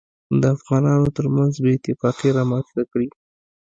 دافغانانوترمنځ 0.43 1.53
بې 1.63 1.71
اتفاقي 1.77 2.29
رامنځته 2.37 2.81
کړي 2.91 3.07